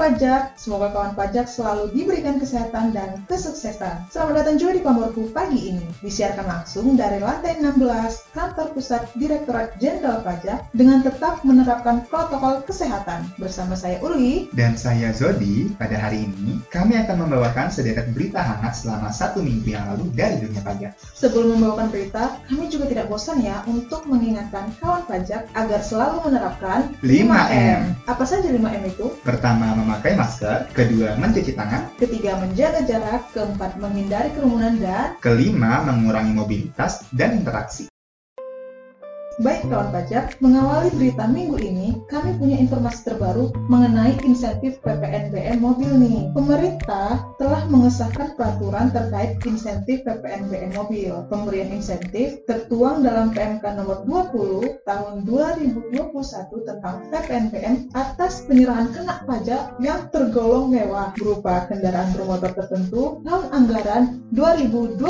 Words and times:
pajak, 0.00 0.56
semoga 0.56 0.88
kawan 0.96 1.12
pajak 1.12 1.44
selalu 1.44 1.92
diberikan 1.92 2.40
kesehatan 2.40 2.96
dan 2.96 3.20
kesuksesan. 3.28 4.08
Selamat 4.08 4.40
datang 4.40 4.56
juga 4.56 4.72
di 4.72 4.80
Pamorku 4.80 5.28
pagi 5.28 5.76
ini. 5.76 5.84
Disiarkan 6.00 6.48
langsung 6.48 6.96
dari 6.96 7.20
lantai 7.20 7.60
16 7.60 8.32
kantor 8.32 8.72
pusat 8.72 9.12
Direktorat 9.20 9.76
Jenderal 9.76 10.24
Pajak 10.24 10.72
dengan 10.72 11.04
tetap 11.04 11.44
menerapkan 11.44 12.08
protokol 12.08 12.64
kesehatan. 12.64 13.28
Bersama 13.36 13.76
saya 13.76 14.00
Uli 14.00 14.48
dan 14.56 14.72
saya 14.72 15.12
Zodi, 15.12 15.68
pada 15.76 16.00
hari 16.00 16.24
ini 16.24 16.64
kami 16.72 16.96
akan 16.96 17.28
membawakan 17.28 17.68
sederet 17.68 18.08
berita 18.16 18.40
hangat 18.40 18.80
selama 18.80 19.12
satu 19.12 19.44
minggu 19.44 19.68
yang 19.68 19.84
lalu 19.92 20.08
dari 20.16 20.40
dunia 20.40 20.64
pajak. 20.64 20.96
Sebelum 21.12 21.60
membawakan 21.60 21.92
berita, 21.92 22.40
kami 22.48 22.72
juga 22.72 22.88
tidak 22.88 23.12
bosan 23.12 23.44
ya 23.44 23.60
untuk 23.68 24.08
mengingatkan 24.08 24.72
kawan 24.80 25.04
pajak 25.04 25.44
agar 25.52 25.80
selalu 25.84 26.24
menerapkan 26.24 26.88
5M. 27.04 28.08
Apa 28.08 28.24
saja 28.24 28.48
5M 28.48 28.88
itu? 28.88 29.12
Pertama, 29.20 29.89
memakai 29.90 30.14
masker. 30.14 30.70
Kedua, 30.70 31.18
mencuci 31.18 31.58
tangan. 31.58 31.90
Ketiga, 31.98 32.38
menjaga 32.38 32.86
jarak. 32.86 33.26
Keempat, 33.34 33.74
menghindari 33.82 34.30
kerumunan. 34.38 34.78
Dan 34.78 35.18
kelima, 35.18 35.82
mengurangi 35.82 36.30
mobilitas 36.30 37.02
dan 37.10 37.42
interaksi. 37.42 37.89
Baik 39.40 39.72
kawan 39.72 39.88
pajak, 39.88 40.36
mengawali 40.44 40.92
berita 41.00 41.24
minggu 41.24 41.56
ini, 41.64 41.96
kami 42.12 42.36
punya 42.36 42.60
informasi 42.60 43.08
terbaru 43.08 43.48
mengenai 43.72 44.20
insentif 44.28 44.76
PPNBM 44.84 45.64
mobil 45.64 45.88
nih. 45.96 46.28
Pemerintah 46.36 47.24
telah 47.40 47.64
mengesahkan 47.72 48.36
peraturan 48.36 48.92
terkait 48.92 49.40
insentif 49.48 50.04
PPNBM 50.04 50.76
mobil. 50.76 51.24
Pemberian 51.32 51.72
insentif 51.72 52.44
tertuang 52.44 53.00
dalam 53.00 53.32
PMK 53.32 53.64
nomor 53.80 54.04
20 54.04 54.84
tahun 54.84 55.24
2021 55.24 56.68
tentang 56.68 57.08
PPNBM 57.08 57.96
atas 57.96 58.44
penyerahan 58.44 58.92
kena 58.92 59.24
pajak 59.24 59.72
yang 59.80 60.04
tergolong 60.12 60.68
mewah 60.68 61.16
berupa 61.16 61.64
kendaraan 61.64 62.12
bermotor 62.12 62.52
tertentu 62.60 63.24
tahun 63.24 63.44
anggaran 63.56 64.20
2021. 64.36 65.00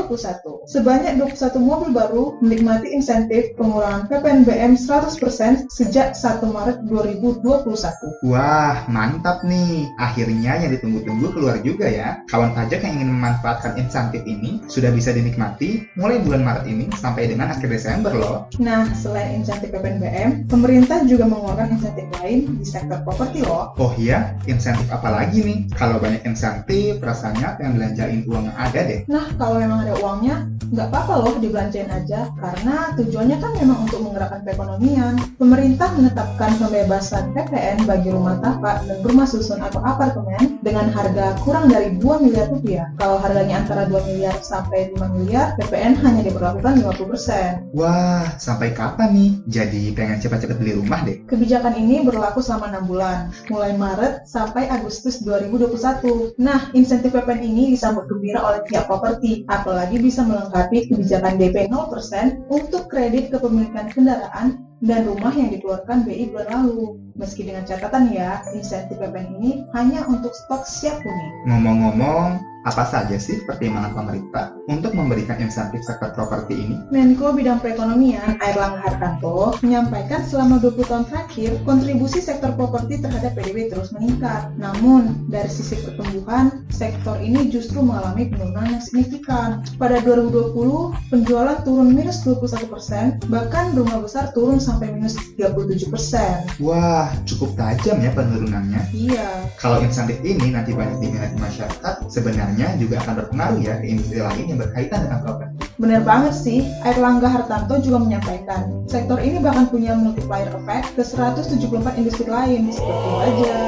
Sebanyak 0.71 1.19
21 1.19 1.35
mobil 1.59 1.91
baru 1.91 2.39
menikmati 2.39 2.95
insentif 2.95 3.59
pengurangan 3.59 4.20
PPNBM 4.21 4.77
100% 4.77 5.73
sejak 5.73 6.13
1 6.13 6.45
Maret 6.45 6.85
2021. 6.85 8.21
Wah, 8.29 8.85
mantap 8.93 9.41
nih. 9.49 9.89
Akhirnya 9.97 10.61
yang 10.61 10.77
ditunggu-tunggu 10.77 11.33
keluar 11.33 11.57
juga 11.65 11.89
ya. 11.89 12.21
Kawan 12.29 12.53
pajak 12.53 12.85
yang 12.85 13.01
ingin 13.01 13.17
memanfaatkan 13.17 13.81
insentif 13.81 14.21
ini 14.29 14.61
sudah 14.69 14.93
bisa 14.93 15.17
dinikmati 15.17 15.89
mulai 15.97 16.21
bulan 16.21 16.45
Maret 16.45 16.69
ini 16.69 16.93
sampai 17.01 17.33
dengan 17.33 17.49
akhir 17.49 17.73
Desember 17.73 18.13
loh. 18.13 18.45
Nah, 18.61 18.93
selain 18.93 19.41
insentif 19.41 19.73
PPNBM, 19.73 20.53
pemerintah 20.53 21.01
juga 21.09 21.25
mengeluarkan 21.25 21.81
insentif 21.81 22.05
lain 22.21 22.61
di 22.61 22.67
sektor 22.69 23.01
properti 23.01 23.41
loh. 23.41 23.73
Oh 23.81 23.97
iya, 23.97 24.37
insentif 24.45 24.85
apa 24.93 25.09
lagi 25.09 25.41
nih? 25.41 25.73
Kalau 25.73 25.97
banyak 25.97 26.29
insentif, 26.29 27.01
rasanya 27.01 27.57
yang 27.57 27.73
belanjain 27.73 28.29
uang 28.29 28.53
ada 28.53 28.85
deh. 28.85 29.01
Nah, 29.09 29.33
kalau 29.41 29.57
memang 29.57 29.89
ada 29.89 29.97
uangnya, 29.97 30.45
nggak 30.69 30.93
apa-apa 30.93 31.15
loh 31.25 31.35
dibelanjain 31.41 31.89
aja, 31.89 32.29
karena 32.37 32.93
tujuannya 33.01 33.37
kan 33.41 33.53
memang 33.57 33.89
untuk 33.89 34.00
menggerakkan 34.03 34.41
perekonomian. 34.45 35.15
Pemerintah 35.37 35.89
menetapkan 35.97 36.51
pembebasan 36.57 37.33
PPN 37.37 37.85
bagi 37.85 38.09
rumah 38.09 38.41
tapak 38.41 38.89
dan 38.89 38.99
rumah 39.05 39.29
susun 39.29 39.61
atau 39.61 39.81
apartemen 39.85 40.61
dengan 40.65 40.89
harga 40.93 41.37
kurang 41.45 41.69
dari 41.69 41.97
2 42.01 42.25
miliar 42.25 42.49
rupiah. 42.49 42.89
Kalau 42.97 43.21
harganya 43.21 43.65
antara 43.65 43.85
2 43.89 43.97
miliar 44.09 44.35
sampai 44.41 44.97
5 44.97 45.17
miliar, 45.21 45.53
PPN 45.61 46.01
hanya 46.01 46.23
diberlakukan 46.25 46.81
50%. 46.81 47.77
Wah, 47.77 48.25
sampai 48.41 48.73
kapan 48.73 49.13
nih? 49.13 49.31
Jadi 49.49 49.83
pengen 49.93 50.19
cepat-cepat 50.23 50.57
beli 50.57 50.81
rumah 50.81 51.05
deh. 51.05 51.21
Kebijakan 51.29 51.77
ini 51.77 52.01
berlaku 52.05 52.41
selama 52.41 52.73
6 52.81 52.91
bulan, 52.91 53.19
mulai 53.53 53.73
Maret 53.77 54.25
sampai 54.25 54.71
Agustus 54.73 55.21
2021. 55.21 56.39
Nah, 56.41 56.73
insentif 56.73 57.13
PPN 57.13 57.45
ini 57.45 57.77
disambut 57.77 58.09
gembira 58.09 58.41
oleh 58.41 58.65
pihak 58.65 58.89
properti, 58.89 59.45
apalagi 59.51 60.01
bisa 60.01 60.25
melengkapi 60.25 60.89
kebijakan 60.89 61.37
DP 61.37 61.69
0% 61.69 62.47
untuk 62.49 62.89
kredit 62.89 63.35
kepemilikan 63.35 63.90
kendaraan 63.95 64.70
dan 64.81 65.05
rumah 65.05 65.33
yang 65.33 65.53
dikeluarkan 65.53 66.09
BI 66.09 66.33
bulan 66.33 66.49
lalu. 66.51 66.97
Meski 67.17 67.45
dengan 67.45 67.69
catatan 67.69 68.13
ya, 68.13 68.41
insentif 68.57 68.97
PPN 68.97 69.37
ini 69.41 69.53
hanya 69.77 70.09
untuk 70.09 70.33
stok 70.33 70.65
siap 70.65 71.05
huni. 71.05 71.29
Ngomong-ngomong, 71.53 72.41
apa 72.61 72.85
saja 72.85 73.17
sih 73.17 73.41
pertimbangan 73.49 73.97
pemerintah 73.97 74.53
untuk 74.69 74.93
memberikan 74.93 75.41
insentif 75.41 75.81
sektor 75.81 76.13
properti 76.13 76.61
ini? 76.61 76.77
Menko 76.93 77.33
Bidang 77.33 77.65
Perekonomian 77.65 78.37
Airlangga 78.37 78.85
Hartarto 78.85 79.57
menyampaikan 79.65 80.21
selama 80.29 80.61
20 80.61 80.85
tahun 80.85 81.05
terakhir 81.09 81.51
kontribusi 81.65 82.21
sektor 82.21 82.53
properti 82.53 83.01
terhadap 83.01 83.33
PDB 83.33 83.73
terus 83.73 83.97
meningkat. 83.97 84.53
Namun, 84.61 85.25
dari 85.33 85.49
sisi 85.49 85.81
pertumbuhan, 85.81 86.69
sektor 86.69 87.17
ini 87.25 87.49
justru 87.49 87.81
mengalami 87.81 88.29
penurunan 88.29 88.77
yang 88.77 88.85
signifikan. 88.85 89.65
Pada 89.81 90.05
2020, 90.05 90.53
penjualan 91.09 91.65
turun 91.65 91.97
minus 91.97 92.21
21%, 92.29 93.25
bahkan 93.33 93.73
rumah 93.73 94.05
besar 94.05 94.37
turun 94.37 94.61
sampai 94.71 94.95
minus 94.95 95.19
37%. 95.35 96.63
Wah, 96.63 97.11
cukup 97.27 97.59
tajam 97.59 97.99
ya 97.99 98.15
penurunannya. 98.15 98.81
Iya. 98.95 99.51
Kalau 99.59 99.83
insentif 99.83 100.23
ini 100.23 100.55
nanti 100.55 100.71
banyak 100.71 101.03
diminati 101.03 101.37
masyarakat, 101.43 102.07
sebenarnya 102.07 102.79
juga 102.79 103.03
akan 103.03 103.15
berpengaruh 103.27 103.59
ya 103.59 103.83
ke 103.83 103.87
industri 103.91 104.23
lain 104.23 104.45
yang 104.55 104.59
berkaitan 104.63 105.11
dengan 105.11 105.21
properti. 105.27 105.57
Benar 105.81 106.05
banget 106.05 106.35
sih, 106.37 106.61
Airlangga 106.85 107.29
Hartanto 107.33 107.81
juga 107.81 108.05
menyampaikan, 108.05 108.85
sektor 108.85 109.17
ini 109.17 109.41
bahkan 109.41 109.65
punya 109.65 109.97
multiplier 109.97 110.53
effect 110.53 110.93
ke 110.93 111.03
174 111.03 111.97
industri 111.97 112.29
lain 112.29 112.69
seperti 112.69 113.09
baja, 113.17 113.59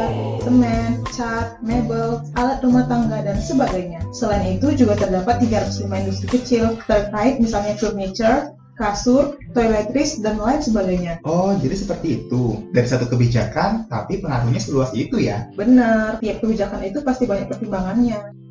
semen, 0.45 1.01
cat, 1.09 1.57
mebel, 1.65 2.21
alat 2.37 2.61
rumah 2.61 2.85
tangga, 2.85 3.25
dan 3.25 3.41
sebagainya. 3.41 4.05
Selain 4.13 4.61
itu 4.61 4.77
juga 4.77 5.01
terdapat 5.01 5.41
305 5.41 5.89
industri 5.89 6.29
kecil 6.37 6.77
terkait 6.85 7.41
misalnya 7.41 7.81
furniture, 7.81 8.53
kasur, 8.77 9.37
toiletries, 9.53 10.21
dan 10.25 10.41
lain 10.41 10.61
sebagainya. 10.65 11.21
Oh, 11.29 11.53
jadi 11.57 11.77
seperti 11.77 12.25
itu. 12.25 12.65
Dari 12.73 12.89
satu 12.89 13.07
kebijakan, 13.09 13.87
tapi 13.87 14.25
pengaruhnya 14.25 14.61
seluas 14.61 14.91
itu 14.97 15.21
ya? 15.21 15.49
Benar, 15.55 16.19
tiap 16.25 16.41
kebijakan 16.41 16.81
itu 16.89 17.05
pasti 17.05 17.29
banyak 17.29 17.53
pertimbangannya. 17.53 18.43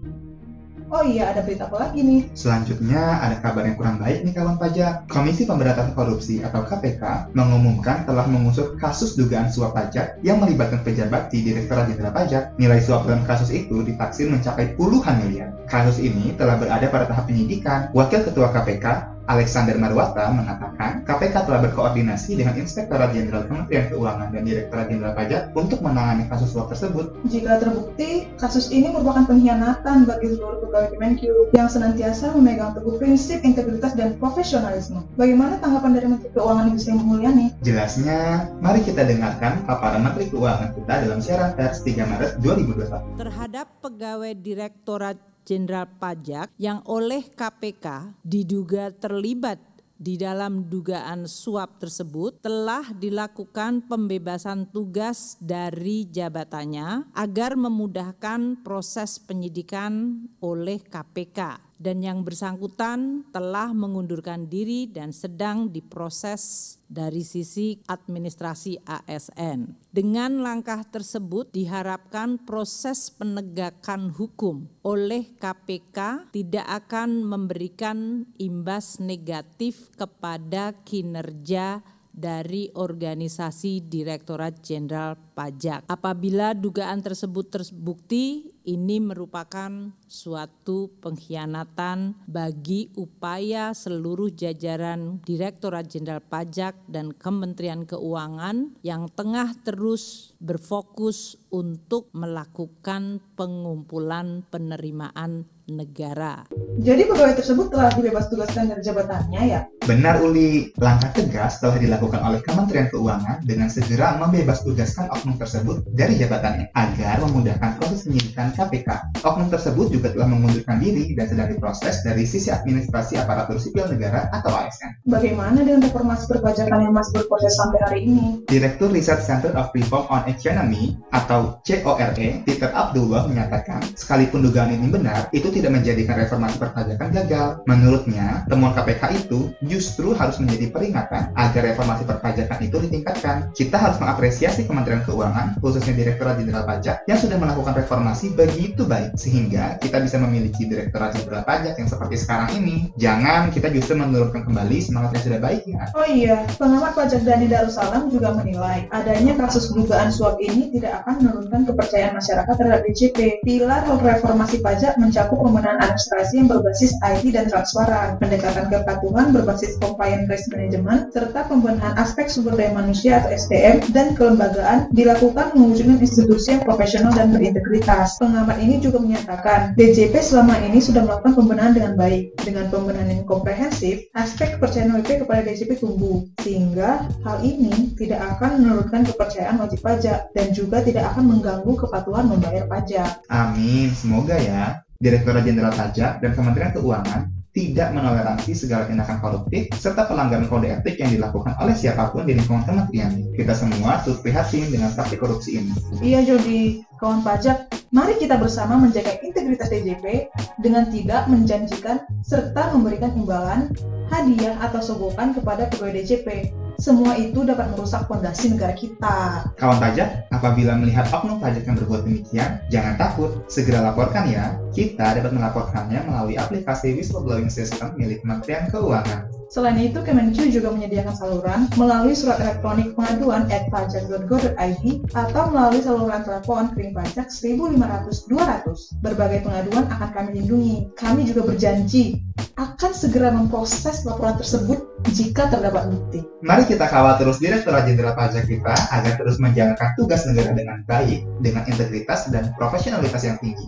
Oh 0.92 1.08
iya, 1.08 1.32
ada 1.32 1.40
berita 1.40 1.72
apa 1.72 1.88
lagi 1.88 2.04
nih? 2.04 2.28
Selanjutnya, 2.36 3.24
ada 3.24 3.40
kabar 3.40 3.64
yang 3.64 3.80
kurang 3.80 3.96
baik 3.96 4.28
nih 4.28 4.36
kawan 4.36 4.60
pajak. 4.60 5.08
Komisi 5.08 5.48
Pemberantasan 5.48 5.96
Korupsi 5.96 6.44
atau 6.44 6.68
KPK 6.68 7.32
mengumumkan 7.32 8.04
telah 8.04 8.28
mengusut 8.28 8.76
kasus 8.76 9.16
dugaan 9.16 9.48
suap 9.48 9.72
pajak 9.72 10.20
yang 10.20 10.44
melibatkan 10.44 10.84
pejabat 10.84 11.32
di 11.32 11.48
Direktorat 11.48 11.88
Jenderal 11.88 12.12
Pajak. 12.12 12.60
Nilai 12.60 12.84
suap 12.84 13.08
dalam 13.08 13.24
kasus 13.24 13.56
itu 13.56 13.88
ditaksir 13.88 14.28
mencapai 14.28 14.76
puluhan 14.76 15.16
miliar. 15.24 15.56
Kasus 15.64 15.96
ini 16.04 16.36
telah 16.36 16.60
berada 16.60 16.84
pada 16.92 17.08
tahap 17.08 17.32
penyidikan. 17.32 17.88
Wakil 17.96 18.28
Ketua 18.28 18.52
KPK, 18.52 19.11
Alexander 19.30 19.78
Marwata 19.78 20.34
mengatakan 20.34 21.06
KPK 21.06 21.46
telah 21.46 21.62
berkoordinasi 21.70 22.38
dengan 22.38 22.58
Inspektorat 22.58 23.14
Jenderal 23.14 23.46
Kementerian 23.46 23.90
Keuangan 23.94 24.30
dan 24.34 24.42
Direktorat 24.46 24.86
Jenderal 24.90 25.14
Pajak 25.14 25.42
untuk 25.54 25.80
menangani 25.86 26.26
kasus 26.30 26.54
suap 26.54 26.74
tersebut. 26.74 27.14
Jika 27.30 27.62
terbukti, 27.62 28.30
kasus 28.38 28.74
ini 28.74 28.90
merupakan 28.90 29.26
pengkhianatan 29.30 30.10
bagi 30.10 30.34
seluruh 30.34 30.60
pegawai 30.66 30.90
Kemenkyu 30.98 31.54
yang 31.54 31.70
senantiasa 31.70 32.34
memegang 32.34 32.74
teguh 32.74 32.98
prinsip 32.98 33.42
integritas 33.46 33.94
dan 33.94 34.18
profesionalisme. 34.18 35.06
Bagaimana 35.16 35.62
tanggapan 35.62 35.92
dari 35.96 36.08
Menteri 36.10 36.30
Keuangan 36.34 36.66
Ibu 36.74 36.80
Sri 36.80 36.94
Mulyani? 36.98 37.48
Jelasnya, 37.64 38.52
mari 38.60 38.82
kita 38.84 39.06
dengarkan 39.06 39.64
paparan 39.66 40.04
Menteri 40.04 40.28
Keuangan 40.30 40.74
kita 40.76 40.94
dalam 41.08 41.20
siaran 41.24 41.54
pers 41.56 41.86
3 41.86 42.06
Maret 42.06 42.32
2021. 42.44 43.22
Terhadap 43.22 43.68
pegawai 43.80 44.32
Direktorat 44.36 45.31
Jenderal 45.44 45.90
Pajak 45.98 46.54
yang 46.62 46.86
oleh 46.86 47.28
KPK 47.34 48.18
diduga 48.22 48.94
terlibat 48.94 49.72
di 50.02 50.18
dalam 50.18 50.66
dugaan 50.66 51.30
suap 51.30 51.78
tersebut 51.78 52.42
telah 52.42 52.90
dilakukan 52.98 53.86
pembebasan 53.86 54.66
tugas 54.74 55.38
dari 55.38 56.10
jabatannya 56.10 57.14
agar 57.14 57.54
memudahkan 57.54 58.66
proses 58.66 59.22
penyidikan 59.22 60.26
oleh 60.42 60.82
KPK 60.82 61.71
dan 61.82 62.06
yang 62.06 62.22
bersangkutan 62.22 63.26
telah 63.34 63.74
mengundurkan 63.74 64.46
diri 64.46 64.86
dan 64.86 65.10
sedang 65.10 65.74
diproses 65.74 66.78
dari 66.86 67.26
sisi 67.26 67.82
administrasi 67.90 68.86
ASN. 68.86 69.90
Dengan 69.90 70.46
langkah 70.46 70.86
tersebut 70.86 71.50
diharapkan 71.50 72.38
proses 72.46 73.10
penegakan 73.10 74.14
hukum 74.14 74.70
oleh 74.86 75.34
KPK 75.42 76.30
tidak 76.30 76.86
akan 76.86 77.26
memberikan 77.26 78.30
imbas 78.38 79.02
negatif 79.02 79.90
kepada 79.98 80.78
kinerja 80.86 81.82
dari 82.12 82.68
organisasi 82.76 83.88
Direktorat 83.88 84.60
Jenderal 84.60 85.16
Pajak. 85.32 85.88
Apabila 85.88 86.52
dugaan 86.52 87.00
tersebut 87.00 87.48
terbukti, 87.48 88.51
ini 88.66 89.02
merupakan 89.02 89.94
suatu 90.06 90.92
pengkhianatan 91.02 92.28
bagi 92.30 92.94
upaya 92.94 93.74
seluruh 93.74 94.30
jajaran 94.30 95.24
Direktorat 95.26 95.90
Jenderal 95.90 96.22
Pajak 96.22 96.78
dan 96.86 97.16
Kementerian 97.16 97.88
Keuangan 97.88 98.78
yang 98.86 99.10
tengah 99.10 99.56
terus 99.66 100.36
berfokus 100.38 101.38
untuk 101.50 102.10
melakukan 102.14 103.22
pengumpulan 103.38 104.46
penerimaan 104.50 105.46
negara. 105.72 106.44
Jadi 106.82 107.08
pegawai 107.08 107.38
tersebut 107.40 107.72
telah 107.72 107.88
dibebas 107.96 108.28
tugaskan 108.28 108.68
dari 108.68 108.84
jabatannya 108.84 109.42
ya? 109.48 109.62
Benar 109.88 110.20
Uli, 110.20 110.76
langkah 110.76 111.16
tegas 111.16 111.64
telah 111.64 111.80
dilakukan 111.80 112.20
oleh 112.20 112.44
Kementerian 112.44 112.92
Keuangan 112.92 113.44
dengan 113.48 113.72
segera 113.72 114.20
membebas 114.20 114.66
tugaskan 114.68 115.08
oknum 115.10 115.40
tersebut 115.40 115.88
dari 115.96 116.20
jabatannya 116.20 116.76
agar 116.76 117.24
memudahkan 117.24 117.80
proses 117.80 118.04
penyidikan 118.04 118.51
KPK. 118.54 119.20
Oknum 119.22 119.50
tersebut 119.50 119.92
juga 119.92 120.12
telah 120.14 120.28
mengundurkan 120.30 120.78
diri 120.82 121.14
dan 121.16 121.28
sedang 121.30 121.50
diproses 121.52 122.02
dari 122.02 122.24
sisi 122.26 122.52
administrasi 122.52 123.18
aparatur 123.18 123.58
sipil 123.58 123.88
negara 123.88 124.28
atau 124.34 124.52
ASN. 124.54 125.06
Bagaimana 125.08 125.64
dengan 125.64 125.86
reformasi 125.86 126.30
perpajakan 126.30 126.80
yang 126.90 126.94
masih 126.96 127.22
berproses 127.22 127.54
sampai 127.58 127.80
hari 127.84 128.00
ini? 128.08 128.44
Direktur 128.48 128.92
Riset 128.92 129.22
Center 129.24 129.54
of 129.56 129.72
Reform 129.72 130.06
on 130.12 130.24
Economy 130.28 130.98
atau 131.14 131.60
CORE, 131.64 132.44
Peter 132.44 132.70
Abdullah 132.74 133.28
menyatakan, 133.28 133.82
sekalipun 133.96 134.44
dugaan 134.44 134.74
ini 134.74 134.88
benar, 134.92 135.32
itu 135.32 135.48
tidak 135.54 135.78
menjadikan 135.78 136.18
reformasi 136.20 136.58
perpajakan 136.60 137.10
gagal. 137.14 137.48
Menurutnya, 137.70 138.44
temuan 138.48 138.76
KPK 138.76 139.28
itu 139.28 139.54
justru 139.66 140.12
harus 140.18 140.38
menjadi 140.42 140.74
peringatan 140.74 141.32
agar 141.38 141.62
reformasi 141.62 142.04
perpajakan 142.04 142.60
itu 142.62 142.78
ditingkatkan. 142.90 143.54
Kita 143.54 143.78
harus 143.78 143.98
mengapresiasi 144.02 144.66
Kementerian 144.66 145.04
Keuangan, 145.06 145.62
khususnya 145.62 145.94
Direktorat 145.94 146.42
Jenderal 146.42 146.66
Pajak, 146.66 147.06
yang 147.06 147.20
sudah 147.20 147.38
melakukan 147.38 147.74
reformasi 147.78 148.34
begitu 148.42 148.84
baik, 148.90 149.14
sehingga 149.20 149.78
kita 149.78 150.02
bisa 150.02 150.18
memiliki 150.18 150.66
Direktorat 150.66 151.14
Jenderal 151.14 151.46
Pajak 151.46 151.78
yang 151.78 151.90
seperti 151.90 152.16
sekarang 152.18 152.50
ini. 152.58 152.90
Jangan 152.98 153.54
kita 153.54 153.70
justru 153.70 154.00
menurunkan 154.00 154.48
kembali 154.48 154.78
semangat 154.82 155.20
yang 155.20 155.24
sudah 155.30 155.40
baik 155.42 155.64
ya. 155.68 155.84
Oh 155.94 156.08
iya, 156.08 156.38
pengamat 156.58 156.98
pajak 156.98 157.22
Dani 157.22 157.48
Darussalam 157.52 158.10
juga 158.10 158.34
menilai 158.34 158.88
adanya 158.90 159.34
kasus 159.38 159.70
dugaan 159.74 160.10
suap 160.10 160.42
ini 160.42 160.74
tidak 160.74 161.04
akan 161.04 161.26
menurunkan 161.26 161.62
kepercayaan 161.70 162.14
masyarakat 162.18 162.54
terhadap 162.56 162.82
DJP. 162.88 163.20
Pilar 163.46 163.86
reformasi 163.86 164.64
pajak 164.64 164.98
mencakup 164.98 165.38
pembenahan 165.38 165.80
administrasi 165.84 166.34
yang 166.42 166.48
berbasis 166.50 166.92
IT 167.02 167.24
dan 167.34 167.46
transparan, 167.52 168.18
pendekatan 168.18 168.66
kepatuhan 168.72 169.34
berbasis 169.36 169.78
compliance 169.78 170.26
risk 170.30 170.48
management, 170.54 171.12
serta 171.14 171.46
pembenahan 171.46 171.94
aspek 172.00 172.30
sumber 172.32 172.56
daya 172.56 172.72
manusia 172.74 173.20
atau 173.22 173.34
SDM 173.34 173.84
dan 173.92 174.14
kelembagaan 174.16 174.90
dilakukan 174.94 175.54
mewujudkan 175.54 176.00
institusi 176.02 176.58
yang 176.58 176.64
profesional 176.64 177.14
dan 177.14 177.34
berintegritas. 177.34 178.18
Pengamat 178.32 178.64
ini 178.64 178.80
juga 178.80 179.04
menyatakan, 179.04 179.76
DJP 179.76 180.16
selama 180.24 180.56
ini 180.64 180.80
sudah 180.80 181.04
melakukan 181.04 181.36
pembenahan 181.36 181.76
dengan 181.76 182.00
baik. 182.00 182.32
Dengan 182.40 182.72
pembenahan 182.72 183.12
yang 183.12 183.28
komprehensif, 183.28 184.08
aspek 184.16 184.56
kepercayaan 184.56 184.96
WP 184.96 185.28
kepada 185.28 185.44
DJP 185.44 185.84
tumbuh, 185.84 186.24
sehingga 186.40 187.12
hal 187.28 187.44
ini 187.44 187.92
tidak 188.00 188.24
akan 188.24 188.64
menurunkan 188.64 189.04
kepercayaan 189.12 189.60
wajib 189.60 189.84
pajak 189.84 190.32
dan 190.32 190.48
juga 190.56 190.80
tidak 190.80 191.12
akan 191.12 191.28
mengganggu 191.28 191.76
kepatuhan 191.76 192.32
membayar 192.32 192.72
pajak. 192.72 193.20
Amin, 193.28 193.92
semoga 193.92 194.40
ya. 194.40 194.80
Direktorat 195.04 195.44
Jenderal 195.44 195.76
Pajak 195.76 196.24
dan 196.24 196.32
Kementerian 196.32 196.72
Keuangan 196.72 197.41
tidak 197.52 197.92
menoleransi 197.92 198.56
segala 198.56 198.88
tindakan 198.88 199.20
koruptif 199.20 199.68
serta 199.76 200.08
pelanggaran 200.08 200.48
kode 200.48 200.72
etik 200.72 201.04
yang 201.04 201.12
dilakukan 201.12 201.52
oleh 201.60 201.76
siapa 201.76 202.08
pun 202.16 202.24
di 202.24 202.40
lingkungan 202.40 202.64
kementerian. 202.64 203.28
Kita 203.36 203.52
semua 203.52 204.00
turut 204.08 204.24
prihatin 204.24 204.72
dengan 204.72 204.92
praktik 204.96 205.20
korupsi 205.20 205.60
ini. 205.60 205.72
Iya 206.00 206.24
Jody, 206.24 206.88
kawan 206.96 207.20
pajak, 207.28 207.68
mari 207.92 208.16
kita 208.16 208.40
bersama 208.40 208.80
menjaga 208.80 209.20
integritas 209.20 209.68
DJP 209.68 210.32
dengan 210.64 210.88
tidak 210.88 211.28
menjanjikan 211.28 212.08
serta 212.24 212.72
memberikan 212.72 213.12
imbalan, 213.20 213.68
hadiah 214.08 214.56
atau 214.64 214.80
sogokan 214.80 215.36
kepada 215.36 215.68
pegawai 215.68 216.00
DJP 216.00 216.56
semua 216.82 217.14
itu 217.14 217.46
dapat 217.46 217.70
merusak 217.70 218.10
fondasi 218.10 218.58
negara 218.58 218.74
kita. 218.74 219.46
Kawan 219.54 219.78
pajak, 219.78 220.26
apabila 220.34 220.74
melihat 220.82 221.06
oknum 221.14 221.38
pajak 221.38 221.62
yang 221.70 221.78
berbuat 221.78 222.10
demikian, 222.10 222.58
jangan 222.74 222.98
takut, 222.98 223.46
segera 223.46 223.86
laporkan 223.86 224.26
ya. 224.26 224.58
Kita 224.74 225.14
dapat 225.14 225.30
melaporkannya 225.30 226.02
melalui 226.10 226.42
aplikasi 226.42 226.98
whistleblowing 226.98 227.54
system 227.54 227.94
milik 228.02 228.26
Kementerian 228.26 228.66
Keuangan. 228.74 229.41
Selain 229.52 229.76
itu, 229.84 230.00
Kemenq 230.00 230.48
juga 230.48 230.72
menyediakan 230.72 231.12
saluran 231.12 231.68
melalui 231.76 232.16
surat 232.16 232.40
elektronik 232.40 232.96
pengaduan 232.96 233.52
at 233.52 233.68
pajak.go.id 233.68 234.84
atau 235.12 235.44
melalui 235.52 235.84
saluran 235.84 236.24
telepon 236.24 236.72
kering 236.72 236.96
pajak 236.96 237.28
1500-200. 237.28 239.04
Berbagai 239.04 239.44
pengaduan 239.44 239.92
akan 239.92 240.10
kami 240.16 240.40
lindungi. 240.40 240.88
Kami 240.96 241.28
juga 241.28 241.52
berjanji 241.52 242.24
akan 242.56 242.92
segera 242.96 243.36
memproses 243.36 244.08
laporan 244.08 244.40
tersebut 244.40 244.88
jika 245.12 245.52
terdapat 245.52 245.92
bukti. 245.92 246.24
Mari 246.48 246.72
kita 246.72 246.88
kawal 246.88 247.20
terus 247.20 247.44
Direktorat 247.44 247.84
Jenderal 247.84 248.16
Pajak 248.16 248.48
kita 248.48 248.72
agar 248.72 249.20
terus 249.20 249.36
menjalankan 249.36 250.00
tugas 250.00 250.24
negara 250.32 250.56
dengan 250.56 250.80
baik, 250.88 251.28
dengan 251.44 251.68
integritas 251.68 252.32
dan 252.32 252.56
profesionalitas 252.56 253.28
yang 253.28 253.36
tinggi. 253.44 253.68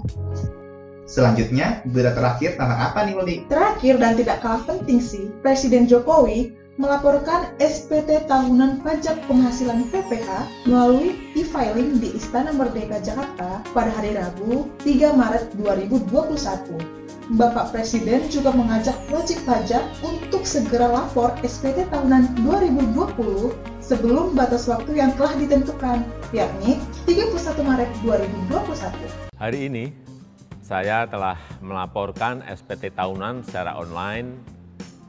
Selanjutnya, 1.03 1.83
berita 1.83 2.15
terakhir 2.15 2.55
tentang 2.55 2.79
apa 2.79 3.03
nih, 3.03 3.13
Wali? 3.15 3.35
Terakhir 3.51 3.99
dan 3.99 4.15
tidak 4.15 4.39
kalah 4.39 4.63
penting 4.63 5.03
sih, 5.03 5.27
Presiden 5.43 5.83
Jokowi 5.83 6.55
melaporkan 6.81 7.53
SPT 7.61 8.25
tahunan 8.25 8.81
pajak 8.81 9.21
penghasilan 9.29 9.85
PPH 9.93 10.49
melalui 10.65 11.13
e-filing 11.37 12.01
di 12.01 12.17
Istana 12.17 12.49
Merdeka 12.49 12.97
Jakarta 12.97 13.61
pada 13.77 13.93
hari 13.93 14.17
Rabu 14.17 14.65
3 14.81 15.13
Maret 15.13 15.53
2021. 15.61 17.03
Bapak 17.37 17.71
Presiden 17.71 18.27
juga 18.27 18.51
mengajak 18.51 18.97
wajib 19.13 19.39
pajak 19.47 19.85
untuk 20.03 20.43
segera 20.43 20.91
lapor 20.91 21.31
SPT 21.45 21.87
tahunan 21.93 22.41
2020 22.41 23.53
sebelum 23.79 24.33
batas 24.33 24.65
waktu 24.67 24.97
yang 24.97 25.13
telah 25.15 25.31
ditentukan, 25.37 26.03
yakni 26.35 26.81
31 27.05 27.63
Maret 27.63 27.89
2021. 28.01 29.37
Hari 29.39 29.59
ini 29.71 30.12
saya 30.73 31.05
telah 31.05 31.37
melaporkan 31.61 32.41
SPT 32.49 32.97
tahunan 32.97 33.45
secara 33.45 33.77
online 33.77 34.41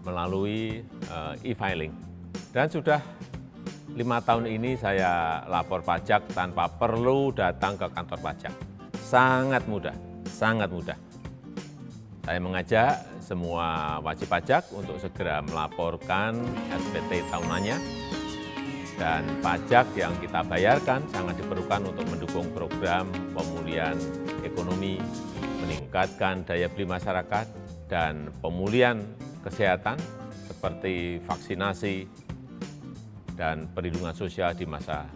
melalui 0.05 0.85
uh, 1.09 1.33
e-filing. 1.41 1.89
Dan 2.53 2.69
sudah 2.69 3.01
lima 3.97 4.21
tahun 4.21 4.45
ini 4.45 4.77
saya 4.77 5.41
lapor 5.49 5.81
pajak 5.81 6.29
tanpa 6.37 6.69
perlu 6.69 7.33
datang 7.33 7.81
ke 7.81 7.89
kantor 7.97 8.21
pajak. 8.21 8.53
Sangat 9.01 9.65
mudah, 9.65 9.97
sangat 10.29 10.69
mudah. 10.69 11.01
Saya 12.29 12.45
mengajak 12.45 13.01
semua 13.25 13.97
wajib 14.05 14.29
pajak 14.29 14.69
untuk 14.69 15.01
segera 15.01 15.41
melaporkan 15.41 16.45
SPT 16.77 17.25
tahunannya 17.33 18.05
dan 19.01 19.25
pajak 19.41 19.91
yang 19.97 20.13
kita 20.21 20.45
bayarkan 20.45 21.03
sangat 21.09 21.41
diperlukan 21.41 21.89
untuk 21.89 22.05
mendukung 22.05 22.47
program 22.53 23.09
pemulihan 23.35 23.97
ekonomi, 24.45 25.03
meningkatkan 25.65 26.45
daya 26.45 26.69
beli 26.69 26.85
masyarakat, 26.85 27.47
dan 27.89 28.29
pemulihan 28.45 29.01
kesehatan 29.41 29.97
seperti 30.45 31.25
vaksinasi 31.25 32.05
dan 33.35 33.67
perlindungan 33.73 34.13
sosial 34.13 34.53
di 34.53 34.69
masa 34.69 35.09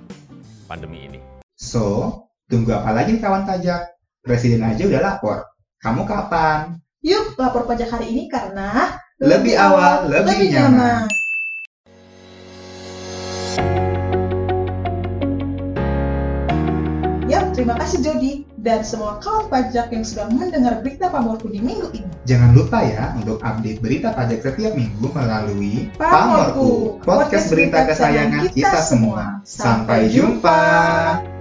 pandemi 0.64 1.04
ini. 1.04 1.20
So, 1.54 2.12
tunggu 2.48 2.72
apa 2.72 2.96
lagi 2.96 3.20
kawan 3.20 3.44
pajak? 3.44 3.92
Presiden 4.24 4.64
aja 4.64 4.82
udah 4.88 5.00
lapor. 5.04 5.38
Kamu 5.84 6.08
kapan? 6.08 6.80
Yuk 7.04 7.38
lapor 7.38 7.68
pajak 7.68 7.92
hari 7.92 8.10
ini 8.10 8.26
karena 8.26 8.98
lebih 9.22 9.54
awal, 9.54 10.10
lebih, 10.10 10.34
lebih 10.34 10.48
nyaman. 10.56 11.06
nyaman. 11.06 11.16
Terima 17.58 17.74
kasih 17.74 17.98
Jody 18.06 18.47
dan 18.58 18.82
semua 18.82 19.22
kawan 19.22 19.46
pajak 19.46 19.94
yang 19.94 20.02
sudah 20.02 20.26
mendengar 20.34 20.82
berita 20.82 21.06
Pamorku 21.08 21.46
di 21.50 21.62
minggu 21.62 21.94
ini. 21.94 22.10
Jangan 22.26 22.50
lupa 22.52 22.82
ya 22.82 23.14
untuk 23.14 23.38
update 23.38 23.78
berita 23.78 24.10
pajak 24.12 24.42
setiap 24.42 24.74
minggu 24.74 25.06
melalui 25.14 25.88
Pamorku, 25.94 26.98
podcast 27.06 27.54
berita 27.54 27.86
kesayangan 27.86 28.50
kita 28.50 28.80
semua. 28.82 29.40
Sampai 29.46 30.10
jumpa. 30.10 31.37